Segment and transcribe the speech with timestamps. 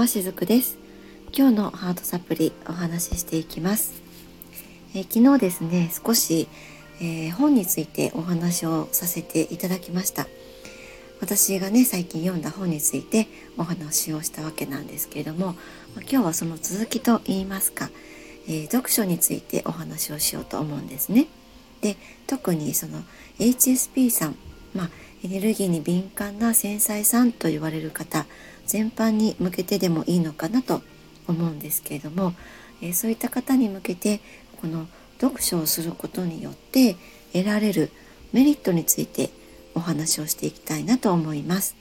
[0.00, 0.78] はしずくです。
[1.30, 4.00] 今日のハートサプリお話ししていきます、
[4.94, 6.48] えー、昨日ですね少し、
[7.02, 10.26] えー、本についてお話をさせていただきました。
[11.20, 13.26] 私がね最近読んだ本について
[13.58, 15.54] お話をしたわけなんですけれども
[16.10, 17.90] 今日はその続きと言いますか、
[18.48, 21.26] えー、読書についてお話をしようと思うんですね。
[21.82, 23.02] で特にその
[23.38, 24.36] HSP さん
[24.74, 24.90] まあ
[25.22, 28.24] エネルギーに敏感な繊細さんと言われる方
[28.70, 30.80] 全般に向けてでもいいのかなと
[31.26, 32.34] 思うんですけれども、
[32.80, 34.20] えー、そういった方に向けて
[34.60, 34.86] この
[35.20, 36.94] 読書をすることによって
[37.32, 37.90] 得られる
[38.32, 39.30] メリットについて
[39.74, 41.74] お話をしていきたいなと思います。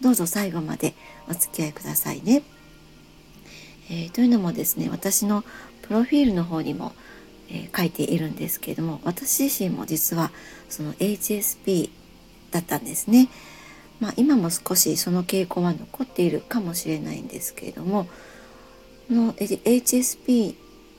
[0.00, 0.94] どうぞ最後まで
[1.28, 2.44] お付き合いくださいね。
[3.90, 5.42] えー、というのもですね私の
[5.82, 6.92] プロフィールの方にも、
[7.50, 10.30] えー、書いているんですけれども私自身も実は
[10.68, 11.90] その HSP
[12.52, 13.28] だったんですね。
[14.00, 18.06] まあ、今も少しその傾向は残っているかもしれないんですけれども
[19.10, 20.54] の HSP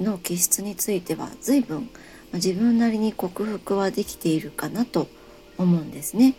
[0.00, 1.88] の気質については随分
[2.34, 5.08] 自分なりに克服はできているかなと
[5.58, 6.34] 思うんですね。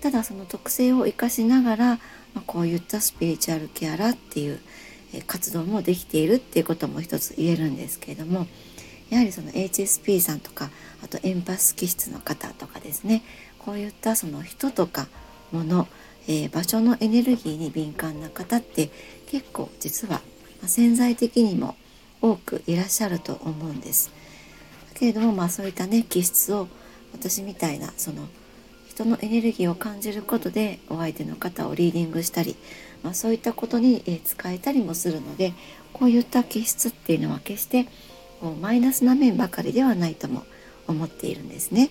[0.00, 1.98] ただその特性を生かしながら、ま
[2.36, 4.60] あ、こういったスピリチュアルケアラーっていう
[5.26, 8.46] 活動もできているっていうことも一つ言えるんですけれども
[9.10, 10.70] やはりその HSP さんとか
[11.04, 13.22] あとエンパス気質の方とかですね
[13.58, 15.06] こういったその人とか
[15.52, 15.86] もの、
[16.26, 18.90] えー、場所のエネルギーに敏感な方って
[19.26, 20.20] 結構実は
[20.66, 21.76] 潜在的にも
[22.20, 24.10] 多くいらっしゃると思うんです。
[24.92, 26.68] だけれどもまあそういったね気質を
[27.12, 28.28] 私みたいなその
[28.88, 32.56] 人のエネルギーを感じることでお相手の方をリーディングしたり、
[33.02, 35.54] まあ、そういったことに、え使えたりもするので
[35.94, 37.86] こういった気質っていうのは決して
[38.40, 40.44] こうマイナスな面ばかりではないとも
[40.86, 41.90] 思っているんですね。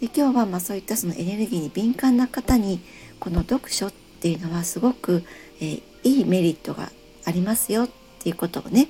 [0.00, 2.80] で今日はまあそういったそのエネルギーに敏感な方に
[3.20, 5.24] この読書っていうのはすごく、
[5.60, 6.90] えー、いいメリットが
[7.24, 8.88] ありますよっていうことをね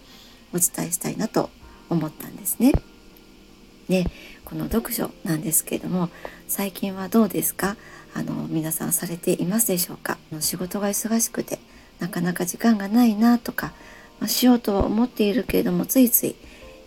[0.53, 1.51] お伝えしたいなと
[1.89, 2.73] 思ったんですね。
[3.89, 4.07] で
[4.45, 6.09] この読書なんですけれども
[6.49, 7.77] 最近はどうですか？
[8.15, 10.19] あの皆さんされていますでしょうか？
[10.41, 11.59] 仕事が忙しくて
[12.01, 13.73] なかなか時間がないなとか、
[14.21, 16.37] まあ、しようとは思っているけれどもついつい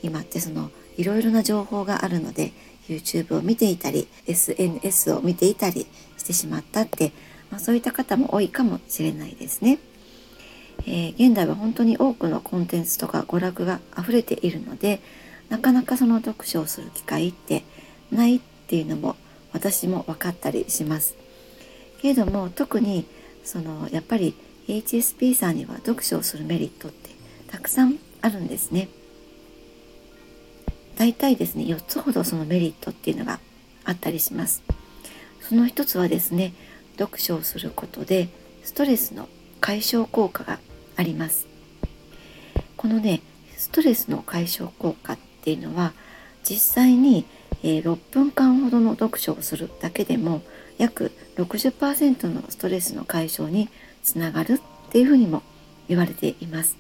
[0.04, 2.52] 今ってそのいろいろな情報があるので
[2.88, 5.88] YouTube を見ていたり SNS を見ていたり
[6.18, 7.12] してしまったって、
[7.52, 9.80] まあ、そういった方も多いかもしれないですね。
[10.86, 15.02] えー、現代は本当に多くのコンテンツとか娯楽が溢れているので
[15.50, 17.64] なかなかその読書をする機会って
[18.12, 19.16] ないっていうのも
[19.54, 21.16] 私も分かったりします。
[22.02, 23.06] けれども特に
[23.44, 24.36] そのやっぱり
[24.68, 27.10] HSP さんには読書をするメリットって
[27.48, 28.90] たくさんあるんですね。
[30.98, 33.40] 大体ですね4つほどそのメリットっていうのが
[33.86, 34.64] あったりします
[35.42, 36.54] その一つはですね
[36.98, 38.30] 読書をすることで
[38.64, 39.30] ストレスの
[39.62, 40.60] 解消効果が
[40.96, 41.48] あります
[42.76, 43.22] このね
[43.56, 45.94] ストレスの解消効果っていうのは
[46.44, 47.26] 実際に、
[47.62, 50.42] え、6分間ほどの読書をするだけでも
[50.78, 53.68] 約60%のストレスの解消に
[54.02, 55.44] つながるっていうふうにも
[55.90, 56.78] 言われています。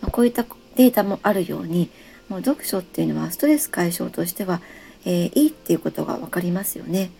[0.00, 1.90] ま、こういったデータもあるように
[2.28, 4.60] もう読書っていうのはストレス解消としては、
[5.04, 7.10] えー、いいっていうことが分かりますよね。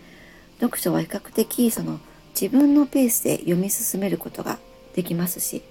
[0.59, 1.99] 読書は比較的その
[2.39, 4.57] 自分のペースで読み進めることが
[4.93, 5.61] できますし、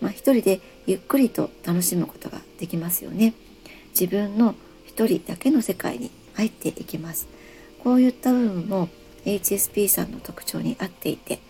[0.00, 3.34] まあ、一人でゆっくりと楽しむことができますよね。
[3.90, 4.54] 自分の
[4.84, 7.26] 一人だけの世界に入っていきます。
[7.82, 8.88] こういった部分も
[9.24, 11.40] HSP さんの特徴に合っていて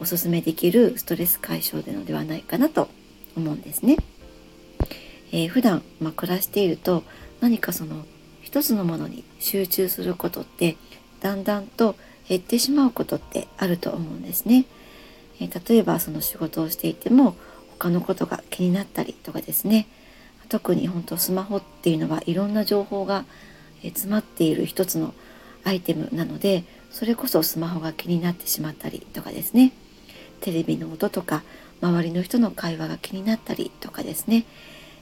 [0.00, 2.88] おすすめできるストレス解消でのではないかなと
[3.36, 3.96] 思うんですね。
[5.34, 7.02] えー、普段、まあ、暮らしていると
[7.40, 8.06] 何かその
[8.40, 10.76] 一つのものに集中することって
[11.20, 11.96] だんだんと
[12.28, 14.64] 減ってしまうことってあると思うんですね。
[15.40, 17.34] えー、例えばその仕事をしていても
[17.78, 19.88] 他のことが気になったりとかですね。
[20.48, 23.24] 特に本当スマホっていうのはいろんな情報が
[23.82, 25.14] 詰まっている一つの
[25.64, 29.72] アイテムなのでそれこそスマホが気になってしまったりとかですね。
[30.42, 31.42] テレビの音とか
[31.80, 34.44] 周りの人の会話が気になったりとかですね。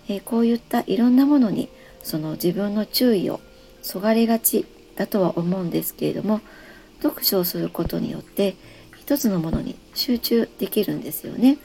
[0.09, 1.69] えー、こういったいろんなものに
[2.03, 3.41] その自分の注意を
[3.83, 4.67] そがれがち
[4.97, 6.41] だとは思うんですけれども
[7.03, 8.55] 読書をすることによって
[8.99, 11.59] 一つのものに集中できるんですよね。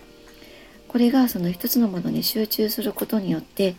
[0.87, 3.75] これがその一つのものに集中することによって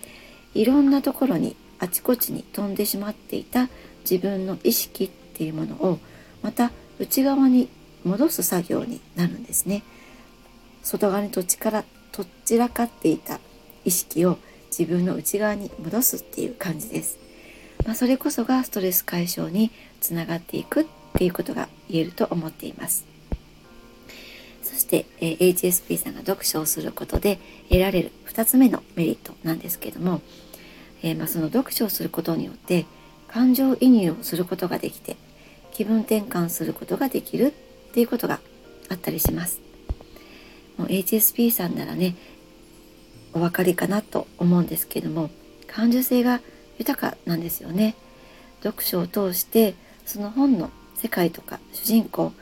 [0.55, 3.69] いろんなところにあちこちに飛んでしまっていた
[4.08, 5.99] 自分の意識っていうものを
[6.43, 7.69] また内側に
[8.05, 9.82] 戻す作業になるんですね。
[10.82, 13.40] 外側にとちからとっちらかっていた
[13.84, 14.38] 意識を
[14.70, 17.19] 自分の内側に戻すっていう感じです。
[17.85, 19.70] まあ、それこそがストレス解消に
[20.00, 23.06] つながっていくっていうことが言えると思っています。
[24.62, 27.38] そして、え、HSP さんが読書をすることで
[27.69, 30.20] 得られる2つ目のメリットなんですけども、
[31.03, 32.87] え、まあ、その読書をすることによって
[33.29, 35.17] 感情移入をすることができて
[35.73, 38.41] 気分転換することができるっていうことが
[38.88, 39.61] あったりします。
[40.76, 42.15] もう HSP さんならね
[43.38, 45.31] お分かりかなと思うんですけども
[45.67, 46.40] 感受性が
[46.79, 47.94] 豊かなんですよね。
[48.62, 49.75] 読書を通して
[50.05, 52.32] その本の世界とか主人公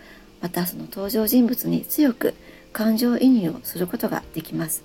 [0.40, 2.34] またその登場人物に強く
[2.72, 4.82] 感情移入をすることができます。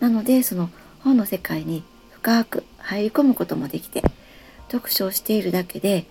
[0.00, 0.70] なのでその
[1.00, 1.82] 本の世界に
[2.12, 4.02] 深く入り込むこともできて
[4.70, 6.06] 読書をしているだけで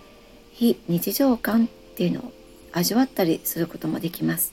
[0.52, 2.32] 非日常感っていうのを
[2.72, 4.52] 味わったりすることもできます。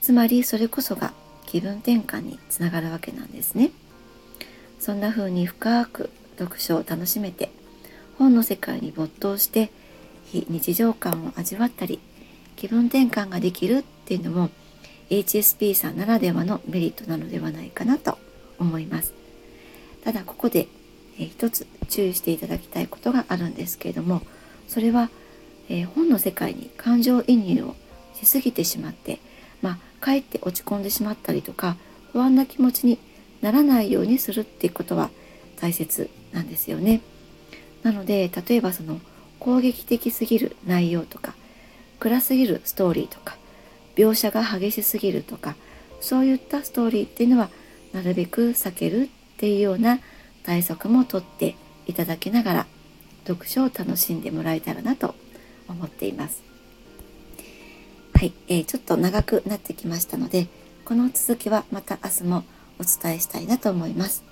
[0.00, 1.12] つまりそれこそが
[1.50, 3.72] 気分転換につながるわけなんですね。
[4.78, 6.08] そんな風に深く
[6.38, 7.50] 読書を楽しめて
[8.18, 9.72] 本の世界に没頭して
[10.26, 11.98] 非日常感を味わったり
[12.54, 14.50] 気分転換ができるっていうのも
[15.10, 18.16] HSP さんならではのメリットなのではないかなと
[18.60, 19.12] 思います。
[20.04, 20.68] ただここで、
[21.18, 24.22] えー、一つ注意していただきたいことがあるんですけれども
[24.68, 25.10] それは、
[25.68, 27.74] えー、本の世界に感情移入を
[28.14, 29.18] しすぎてしまって
[29.60, 31.76] まあかえって落ち込んでしまったりとか
[32.12, 32.98] 不安な気持ちに
[33.40, 35.10] ならないようにするっていうことは
[35.60, 37.00] 大切なんですよね。
[37.82, 39.00] なので例えばその
[39.38, 41.34] 攻撃的すぎる内容とか
[41.98, 43.36] 暗すぎるストーリーとか
[43.96, 45.56] 描写が激しすぎるとか
[46.00, 47.48] そういったストーリーっていうのは
[47.92, 49.08] なるべく避けるっ
[49.38, 49.98] ていうような
[50.42, 51.56] 対策もとって
[51.86, 52.66] いただきながら
[53.26, 55.14] 読書を楽しんでもらえたらなと
[55.68, 56.49] 思っています。
[58.20, 60.46] はい、えー、ちょっと長くなってきましたので
[60.84, 62.44] この続きはまた明日も
[62.78, 64.24] お伝えしたいなと思います。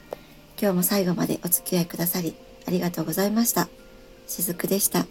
[0.61, 2.35] 今日も最後までお付き合いくださり
[2.67, 3.67] ありがとうございました。
[4.27, 5.07] しずくでした。